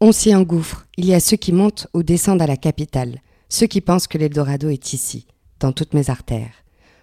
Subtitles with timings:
[0.00, 0.86] On s'y engouffre.
[0.96, 4.16] Il y a ceux qui montent ou descendent à la capitale, ceux qui pensent que
[4.16, 5.26] l'Eldorado est ici,
[5.58, 6.52] dans toutes mes artères.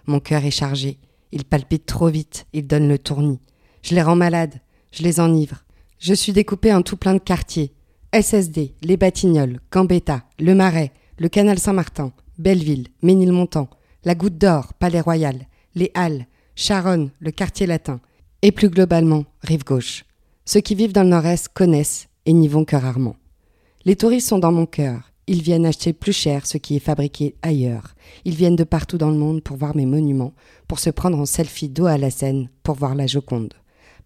[0.06, 0.98] Mon cœur est chargé.
[1.30, 2.46] Il palpite trop vite.
[2.54, 3.40] Il donne le tournis.
[3.82, 4.60] Je les rends malades.
[4.92, 5.64] Je les enivre.
[5.98, 7.74] Je suis découpé en tout plein de quartiers.
[8.14, 13.68] SSD, Les Batignolles, Gambetta, Le Marais, le Canal Saint-Martin, Belleville, Ménilmontant,
[14.04, 18.00] la Goutte d'Or, Palais Royal, les Halles, Charonne, le quartier latin,
[18.40, 20.04] et plus globalement, rive gauche.
[20.46, 23.16] Ceux qui vivent dans le nord-est connaissent et n'y vont que rarement.
[23.84, 25.12] Les touristes sont dans mon cœur.
[25.28, 27.94] Ils viennent acheter plus cher ce qui est fabriqué ailleurs.
[28.24, 30.34] Ils viennent de partout dans le monde pour voir mes monuments,
[30.68, 33.54] pour se prendre en selfie dos à la Seine, pour voir la Joconde.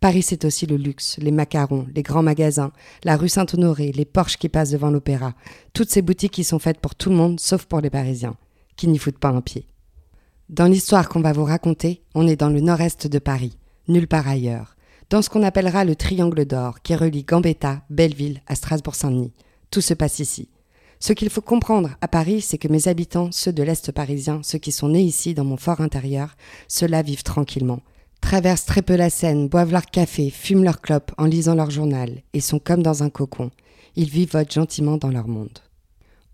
[0.00, 2.72] Paris, c'est aussi le luxe, les macarons, les grands magasins,
[3.05, 5.34] la rue Saint-Honoré, les Porsches qui passent devant l'opéra.
[5.75, 8.37] Toutes ces boutiques qui sont faites pour tout le monde, sauf pour les Parisiens,
[8.77, 9.66] qui n'y foutent pas un pied.
[10.48, 14.27] Dans l'histoire qu'on va vous raconter, on est dans le nord-est de Paris, nulle part
[14.27, 14.75] ailleurs,
[15.11, 19.33] dans ce qu'on appellera le triangle d'or qui relie Gambetta, Belleville à Strasbourg-Saint-Denis.
[19.70, 20.48] Tout se passe ici.
[21.00, 24.58] Ce qu'il faut comprendre à Paris, c'est que mes habitants, ceux de l'Est parisien, ceux
[24.58, 26.36] qui sont nés ici dans mon fort intérieur,
[26.69, 27.81] ceux-là vivent tranquillement
[28.20, 32.22] traversent très peu la Seine, boivent leur café, fument leur clope en lisant leur journal,
[32.33, 33.50] et sont comme dans un cocon.
[33.97, 35.58] Ils vivotent gentiment dans leur monde.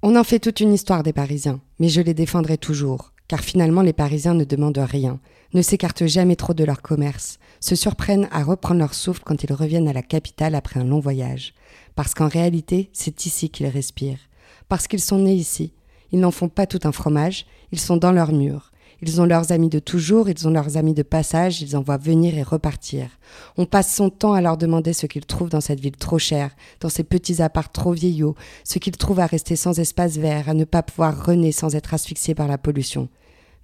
[0.02, 3.82] On en fait toute une histoire des Parisiens, mais je les défendrai toujours, car finalement
[3.82, 5.20] les Parisiens ne demandent rien,
[5.55, 9.52] ne s'écartent jamais trop de leur commerce, se surprennent à reprendre leur souffle quand ils
[9.52, 11.54] reviennent à la capitale après un long voyage,
[11.94, 14.28] parce qu'en réalité c'est ici qu'ils respirent,
[14.69, 15.72] parce qu'ils sont nés ici,
[16.12, 18.70] ils n'en font pas tout un fromage, ils sont dans leurs murs,
[19.02, 21.98] ils ont leurs amis de toujours, ils ont leurs amis de passage, ils en voient
[21.98, 23.09] venir et repartir.
[23.56, 26.56] On passe son temps à leur demander ce qu'ils trouvent dans cette ville trop chère,
[26.81, 28.34] dans ces petits apparts trop vieillots,
[28.65, 31.94] ce qu'ils trouvent à rester sans espace vert, à ne pas pouvoir renaître sans être
[31.94, 33.09] asphyxiés par la pollution.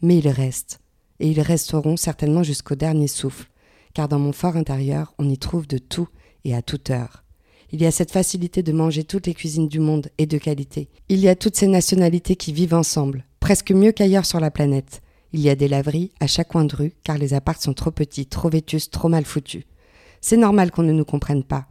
[0.02, 0.80] Mais ils restent,
[1.20, 3.48] et ils resteront certainement jusqu'au dernier souffle,
[3.94, 6.08] car dans mon fort intérieur, on y trouve de tout
[6.44, 7.24] et à toute heure.
[7.70, 10.90] Il y a cette facilité de manger toutes les cuisines du monde et de qualité.
[11.08, 15.00] Il y a toutes ces nationalités qui vivent ensemble, presque mieux qu'ailleurs sur la planète.
[15.34, 17.90] Il y a des laveries à chaque coin de rue car les apparts sont trop
[17.90, 19.64] petits, trop vétus, trop mal foutus.
[20.20, 21.66] C'est normal qu'on ne nous comprenne pas.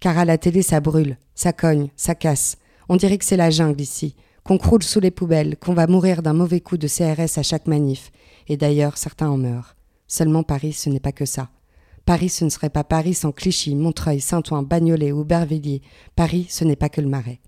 [0.00, 2.56] Car à la télé ça brûle, ça cogne, ça casse.
[2.88, 6.22] On dirait que c'est la jungle ici, qu'on croule sous les poubelles, qu'on va mourir
[6.22, 8.10] d'un mauvais coup de CRS à chaque manif.
[8.48, 9.76] Et d'ailleurs, certains en meurent.
[10.08, 11.50] Seulement Paris, ce n'est pas que ça.
[12.04, 15.80] Paris, ce ne serait pas Paris sans Clichy, Montreuil, Saint-Ouen, Bagnolet ou Bervilliers.
[16.16, 17.40] Paris, ce n'est pas que le marais.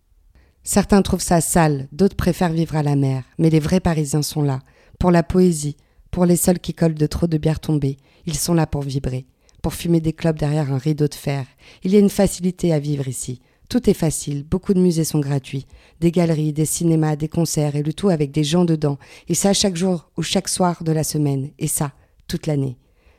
[0.63, 4.43] Certains trouvent ça sale, d'autres préfèrent vivre à la mer, mais les vrais Parisiens sont
[4.43, 4.61] là
[4.99, 5.77] pour la poésie,
[6.11, 7.97] pour les seuls qui collent de trop de bière tombée.
[8.27, 9.27] Ils sont là pour vibrer,
[9.63, 11.47] pour fumer des clopes derrière un rideau de fer.
[11.83, 13.41] Il y a une facilité à vivre ici.
[13.69, 15.67] Tout est facile, beaucoup de musées sont gratuits,
[16.01, 18.97] des galeries, des cinémas, des concerts, et le tout avec des gens dedans,
[19.29, 21.93] et ça chaque jour ou chaque soir de la semaine, et ça
[22.29, 22.79] toute l'année.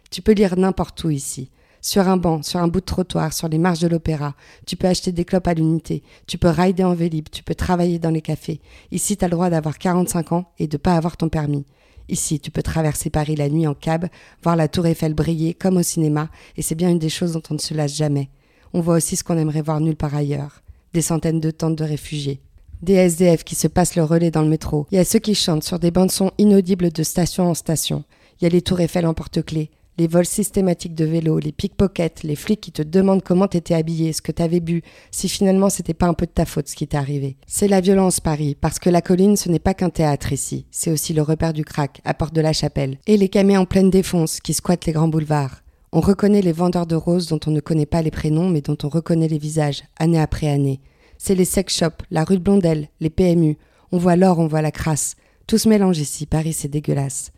[0.09, 1.49] Tu peux lire n'importe où ici,
[1.87, 4.35] sur un banc, sur un bout de trottoir, sur les marches de l'opéra.
[4.65, 6.03] Tu peux acheter des clopes à l'unité.
[6.27, 7.29] Tu peux rider en vélib.
[7.31, 8.59] Tu peux travailler dans les cafés.
[8.91, 11.65] Ici, tu as le droit d'avoir 45 ans et de pas avoir ton permis.
[12.09, 14.07] Ici, tu peux traverser Paris la nuit en cab,
[14.43, 16.27] voir la tour Eiffel briller comme au cinéma,
[16.57, 18.27] et c'est bien une des choses dont on ne se lasse jamais.
[18.73, 20.63] On voit aussi ce qu'on aimerait voir nulle part ailleurs.
[20.93, 22.41] Des centaines de tentes de réfugiés.
[22.81, 24.87] Des SDF qui se passent le relais dans le métro.
[24.91, 28.03] Il y a ceux qui chantent sur des bandes son inaudibles de station en station.
[28.41, 32.23] Il y a les tours Eiffel en porte-clés les vols systématiques de vélos, les pickpockets,
[32.23, 35.93] les flics qui te demandent comment t'étais habillé, ce que t'avais bu, si finalement c'était
[35.93, 37.37] pas un peu de ta faute ce qui t'est arrivé.
[37.47, 40.91] C'est la violence, Paris, parce que la colline ce n'est pas qu'un théâtre ici, c'est
[40.91, 43.89] aussi le repère du crack, à Porte de la Chapelle, et les camés en pleine
[43.89, 45.63] défonce qui squattent les grands boulevards.
[45.91, 48.77] On reconnaît les vendeurs de roses dont on ne connaît pas les prénoms mais dont
[48.83, 50.79] on reconnaît les visages, année après année.
[51.17, 53.57] C'est les sex shops, la rue de Blondel, les PMU.
[53.91, 55.15] On voit l'or, on voit la crasse.
[55.47, 57.31] Tout se mélange ici, Paris c'est dégueulasse.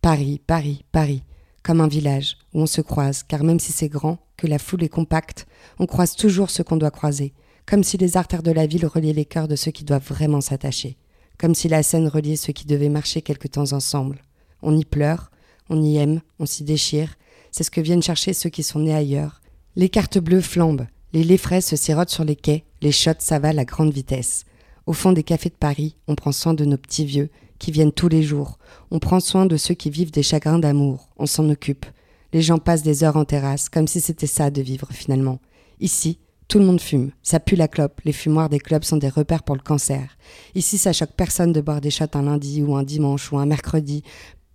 [0.00, 1.22] Paris, Paris, Paris
[1.64, 4.84] comme un village où on se croise, car même si c'est grand, que la foule
[4.84, 5.46] est compacte,
[5.78, 7.32] on croise toujours ce qu'on doit croiser,
[7.66, 10.42] comme si les artères de la ville reliaient les cœurs de ceux qui doivent vraiment
[10.42, 10.96] s'attacher,
[11.38, 14.22] comme si la Seine reliait ceux qui devaient marcher quelque temps ensemble.
[14.62, 15.30] On y pleure,
[15.70, 17.14] on y aime, on s'y déchire,
[17.50, 19.40] c'est ce que viennent chercher ceux qui sont nés ailleurs.
[19.74, 23.60] Les cartes bleues flambent, les laits frais se sirotent sur les quais, les shots s'avalent
[23.60, 24.44] à grande vitesse.
[24.86, 27.92] Au fond des cafés de Paris, on prend soin de nos petits vieux, qui viennent
[27.92, 28.58] tous les jours.
[28.90, 31.08] On prend soin de ceux qui vivent des chagrins d'amour.
[31.16, 31.86] On s'en occupe.
[32.32, 35.38] Les gens passent des heures en terrasse, comme si c'était ça de vivre finalement.
[35.80, 36.18] Ici,
[36.48, 39.42] Tout le monde fume, ça pue la clope, les fumoirs des clubs sont des repères
[39.42, 40.16] pour le cancer.
[40.54, 43.46] Ici, ça choque personne de boire des shots un lundi ou un dimanche ou un
[43.46, 44.02] mercredi.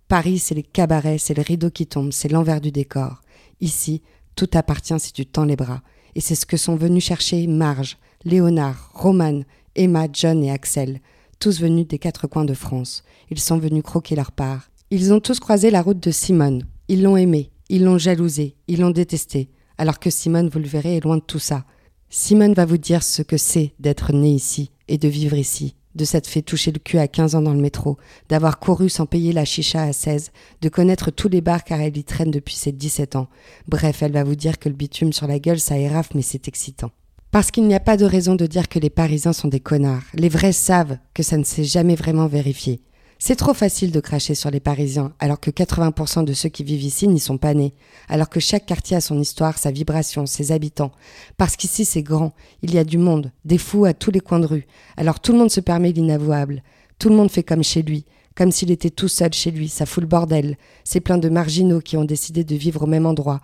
[0.08, 3.22] Paris, c'est les cabarets, c'est le rideau qui tombe, c'est l'envers du décor.
[3.60, 4.02] Ici,
[4.36, 5.82] tout appartient si tu tends les bras.
[6.14, 9.44] Et c'est ce que sont venus chercher Marge, Léonard, Romane,
[9.74, 11.00] Emma, John et Axel,
[11.40, 13.02] tous venus des quatre coins de France.
[13.30, 14.70] Ils sont venus croquer leur part.
[14.90, 16.64] Ils ont tous croisé la route de Simone.
[16.88, 19.48] Ils l'ont aimé, ils l'ont jalousé, ils l'ont détesté.
[19.78, 21.64] Alors que Simone, vous le verrez, est loin de tout ça.
[22.10, 26.04] Simone va vous dire ce que c'est d'être né ici et de vivre ici, de
[26.04, 27.96] s'être fait toucher le cul à 15 ans dans le métro,
[28.28, 31.96] d'avoir couru sans payer la chicha à 16, de connaître tous les bars car elle
[31.96, 33.28] y traîne depuis ses 17 ans.
[33.66, 36.48] Bref, elle va vous dire que le bitume sur la gueule, ça éraffe, mais c'est
[36.48, 36.90] excitant.
[37.30, 40.02] Parce qu'il n'y a pas de raison de dire que les Parisiens sont des connards.
[40.14, 42.80] Les vrais savent que ça ne s'est jamais vraiment vérifié.
[43.20, 46.82] C'est trop facile de cracher sur les Parisiens, alors que 80% de ceux qui vivent
[46.82, 47.72] ici n'y sont pas nés,
[48.08, 50.90] alors que chaque quartier a son histoire, sa vibration, ses habitants.
[51.36, 52.32] Parce qu'ici c'est grand,
[52.62, 54.66] il y a du monde, des fous à tous les coins de rue,
[54.96, 56.64] alors tout le monde se permet l'inavouable.
[56.98, 59.86] Tout le monde fait comme chez lui, comme s'il était tout seul chez lui, ça
[59.86, 60.56] fout le bordel.
[60.82, 63.40] C'est plein de marginaux qui ont décidé de vivre au même endroit.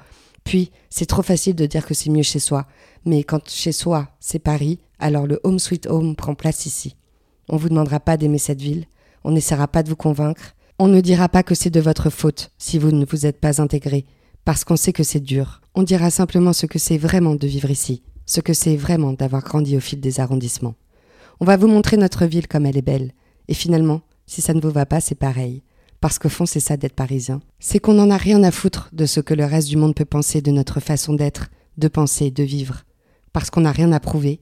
[0.46, 2.66] Puis, c'est trop facile de dire que c'est mieux chez soi.
[3.06, 6.96] Mais quand chez soi, c'est Paris, alors le home sweet home prend place ici.
[7.48, 8.86] On vous demandera pas d'aimer cette ville,
[9.22, 10.54] on n'essaiera pas de vous convaincre.
[10.78, 13.62] On ne dira pas que c'est de votre faute si vous ne vous êtes pas
[13.62, 14.04] intégré,
[14.44, 15.62] parce qu'on sait que c'est dur.
[15.74, 19.42] On dira simplement ce que c'est vraiment de vivre ici, ce que c'est vraiment d'avoir
[19.42, 20.74] grandi au fil des arrondissements.
[21.40, 23.12] On va vous montrer notre ville comme elle est belle.
[23.48, 25.62] Et finalement, si ça ne vous va pas, c'est pareil.
[26.00, 27.40] Parce qu'au fond, c'est ça d'être parisien.
[27.58, 30.04] C'est qu'on n'en a rien à foutre de ce que le reste du monde peut
[30.04, 31.48] penser de notre façon d'être,
[31.78, 32.82] de penser, de vivre.
[33.36, 34.40] Parce qu'on n'a rien à prouver.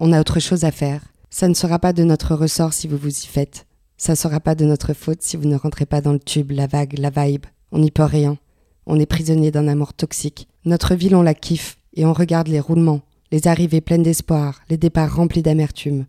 [0.00, 1.00] On a autre chose à faire.
[1.30, 3.66] Ça ne sera pas de notre ressort si vous vous y faites.
[3.96, 6.66] Ça sera pas de notre faute si vous ne rentrez pas dans le tube, la
[6.66, 7.46] vague, la vibe.
[7.70, 8.36] On n'y peut rien.
[8.84, 10.48] On est prisonnier d'un amour toxique.
[10.64, 14.76] Notre ville, on la kiffe et on regarde les roulements, les arrivées pleines d'espoir, les
[14.76, 16.06] départs remplis d'amertume.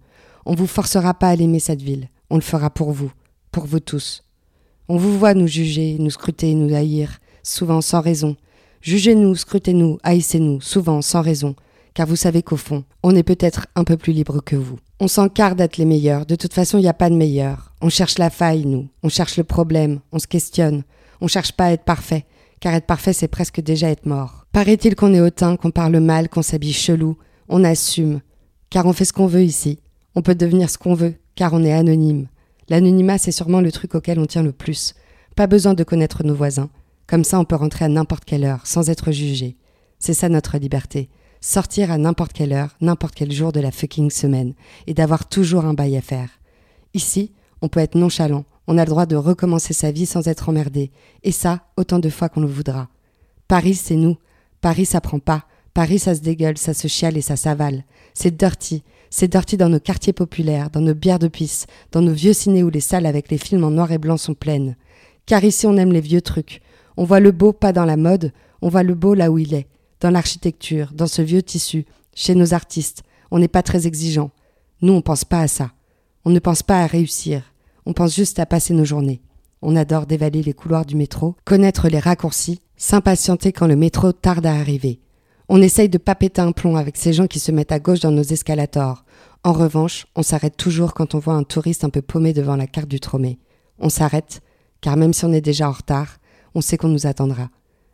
[0.47, 2.09] On vous forcera pas à l'aimer cette ville.
[2.31, 3.12] On le fera pour vous,
[3.51, 4.24] pour vous tous.
[4.89, 8.35] On vous voit nous juger, nous scruter, nous haïr, souvent sans raison.
[8.81, 11.56] Jugez-nous, scrutez-nous, haïssez-nous, souvent sans raison,
[11.94, 14.78] car vous savez qu'au fond, on est peut-être un peu plus libre que vous.
[15.00, 17.74] On s'encarre d'être les meilleurs, de toute façon il n'y a pas de meilleurs.
[17.81, 18.88] On cherche la faille, nous.
[19.04, 20.00] On cherche le problème.
[20.13, 20.84] On se questionne.
[21.19, 22.25] On cherche pas à être parfait.
[22.62, 24.45] Car être parfait, c'est presque déjà être mort.
[24.54, 27.18] Paraît-il qu'on est hautain, qu'on parle mal, qu'on s'habille chelou.
[27.50, 28.22] On assume.
[28.69, 29.80] Car on fait ce qu'on veut ici.
[30.16, 32.28] On peut devenir ce qu'on veut, car on est anonyme.
[32.69, 34.95] L'anonymat, c'est sûrement le truc auquel on tient le plus.
[35.36, 36.69] Pas besoin de connaître nos voisins.
[37.06, 39.57] Comme ça, on peut rentrer à n'importe quelle heure, sans être jugé.
[40.00, 41.10] C'est ça notre liberté.
[41.45, 44.54] Sortir à n'importe quelle heure, n'importe quel jour de la fucking semaine,
[44.88, 46.30] et d'avoir toujours un bail à faire.
[46.94, 50.48] Ici, on peut être nonchalant, on a le droit de recommencer sa vie sans être
[50.48, 50.90] emmerdé,
[51.22, 52.88] et ça, autant de fois qu'on le voudra.
[53.50, 54.16] Paris, c'est nous.
[54.62, 55.44] Paris, ça prend pas.
[55.74, 57.84] Paris, ça se dégueule, ça se chiale et ça s'avale.
[58.13, 58.81] C'est dirty.
[59.10, 62.63] C'est dirty dans nos quartiers populaires, dans nos bières de pisse, dans nos vieux ciné
[62.63, 64.78] où les salles avec les films en noir et blanc sont pleines.
[65.25, 66.62] Car ici, on aime les vieux trucs.
[66.95, 68.31] On voit le beau pas dans la mode,
[68.62, 69.68] on voit le beau là où il est,
[70.04, 73.04] dans l'architecture, dans ce vieux tissu, chez nos artistes.
[73.32, 74.32] On n'est pas très exigeant.
[74.82, 75.72] Nous, on pense pas à ça.
[76.26, 77.42] On ne pense pas à réussir.
[77.86, 79.22] On pense juste à passer nos journées.
[79.62, 84.46] On adore dévaler les couloirs du métro, connaître les raccourcis, s'impatienter quand le métro tarde
[84.46, 85.00] à arriver.
[85.48, 88.02] On essaye de pas péter un plomb avec ces gens qui se mettent à gauche
[88.02, 89.06] dans nos escalators.
[89.46, 92.68] En revanche, on s'arrête toujours quand on voit un touriste un peu paumé devant la
[92.68, 93.40] carte du tromé.
[93.80, 94.42] On s'arrête,
[94.81, 96.18] car même si on est déjà en retard,
[96.56, 97.50] on sait qu'on nous attendra.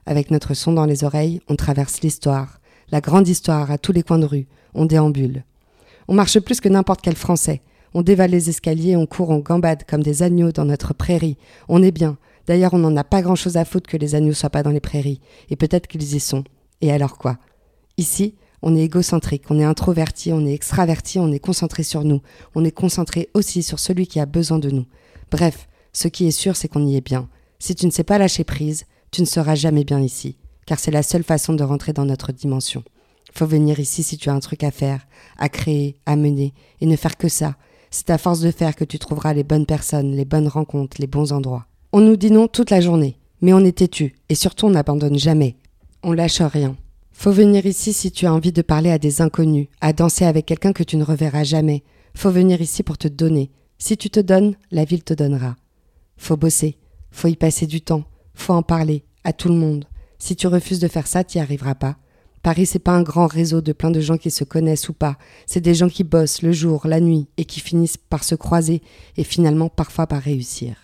[0.09, 2.59] Avec notre son dans les oreilles, on traverse l'histoire,
[2.91, 5.43] la grande histoire à tous les coins de rue, on déambule.
[6.07, 7.61] On marche plus que n'importe quel Français,
[7.93, 11.37] on dévale les escaliers, on court, on gambade comme des agneaux dans notre prairie.
[11.67, 12.17] On est bien.
[12.47, 14.79] D'ailleurs, on n'en a pas grand-chose à foutre que les agneaux soient pas dans les
[14.79, 15.21] prairies.
[15.51, 16.43] Et peut-être qu'ils y sont.
[16.81, 17.37] Et alors quoi?
[17.97, 22.23] Ici, on est égocentrique, on est introverti, on est extraverti, on est concentré sur nous.
[22.55, 24.87] On est concentré aussi sur celui qui a besoin de nous.
[25.29, 27.29] Bref, ce qui est sûr, c'est qu'on y est bien.
[27.59, 30.91] Si tu ne sais pas lâcher prise, tu ne seras jamais bien ici, car c'est
[30.91, 32.83] la seule façon de rentrer dans notre dimension.
[33.33, 36.85] Faut venir ici si tu as un truc à faire, à créer, à mener, et
[36.85, 37.55] ne faire que ça,
[37.91, 41.07] c'est à force de faire que tu trouveras les bonnes personnes, les bonnes rencontres, les
[41.07, 41.65] bons endroits.
[41.91, 45.17] On nous dit non toute la journée, mais on est têtu, et surtout on n'abandonne
[45.17, 45.57] jamais.
[46.03, 46.75] On lâche rien.
[47.11, 50.45] Faut venir ici si tu as envie de parler à des inconnus, à danser avec
[50.45, 51.83] quelqu'un que tu ne reverras jamais.
[52.15, 53.51] Faut venir ici pour te donner.
[53.77, 55.55] Si tu te donnes, la ville te donnera.
[56.17, 56.77] Faut bosser,
[57.11, 58.03] faut y passer du temps,
[58.39, 59.85] faut en parler, à tout le monde.
[60.17, 61.97] Si tu refuses de faire ça, tu n'y arriveras pas.
[62.41, 65.17] Paris, c'est pas un grand réseau de plein de gens qui se connaissent ou pas.
[65.45, 68.81] C'est des gens qui bossent le jour, la nuit et qui finissent par se croiser
[69.17, 70.75] et finalement parfois par réussir.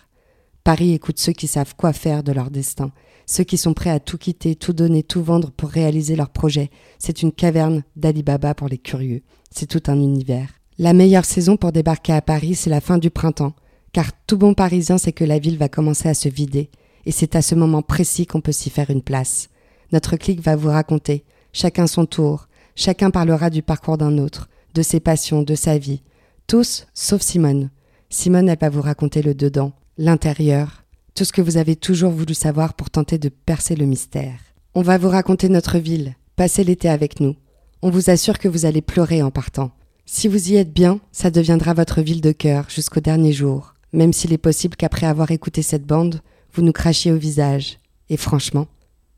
[0.64, 2.90] Paris écoute ceux qui savent quoi faire de leur destin,
[3.24, 6.70] ceux qui sont prêts à tout quitter, tout donner, tout vendre pour réaliser leurs projets.
[6.98, 9.22] C'est une caverne d'Ali Baba pour les curieux.
[9.50, 10.48] C'est tout un univers.
[10.78, 13.54] La meilleure saison pour débarquer à Paris, c'est la fin du printemps,
[13.92, 16.70] car tout bon Parisien sait que la ville va commencer à se vider,
[17.06, 19.48] et c'est à ce moment précis qu'on peut s'y faire une place.
[19.92, 24.82] Notre clique va vous raconter, chacun son tour, chacun parlera du parcours d'un autre, de
[24.82, 26.02] ses passions, de sa vie.
[26.46, 27.70] Tous, sauf Simone.
[28.10, 30.84] Simone, elle va vous raconter le dedans, l'intérieur,
[31.14, 34.38] tout ce que vous avez toujours voulu savoir pour tenter de percer le mystère.
[34.74, 37.36] On va vous raconter notre ville, passez l'été avec nous.
[37.82, 39.70] On vous assure que vous allez pleurer en partant.
[40.04, 44.12] Si vous y êtes bien, ça deviendra votre ville de cœur jusqu'au dernier jour, même
[44.12, 46.20] s'il est possible qu'après avoir écouté cette bande,
[46.56, 47.78] vous nous crachiez au visage.
[48.08, 48.66] Et franchement,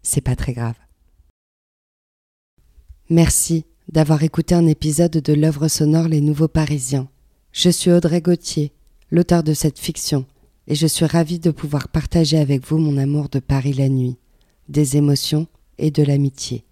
[0.03, 0.75] c'est pas très grave.
[3.11, 7.09] Merci d'avoir écouté un épisode de l'œuvre sonore Les Nouveaux Parisiens.
[7.53, 8.73] Je suis Audrey Gauthier,
[9.11, 10.27] l'auteur de cette fiction,
[10.67, 14.17] et je suis ravie de pouvoir partager avec vous mon amour de Paris la nuit,
[14.69, 15.47] des émotions
[15.79, 16.65] et de l'amitié.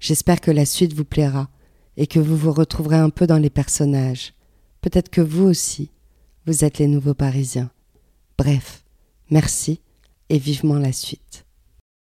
[0.00, 1.48] J'espère que la suite vous plaira
[1.96, 4.32] et que vous vous retrouverez un peu dans les personnages.
[4.80, 5.90] Peut-être que vous aussi,
[6.46, 7.70] vous êtes les nouveaux Parisiens.
[8.38, 8.84] Bref,
[9.30, 9.80] merci
[10.30, 11.47] et vivement la suite.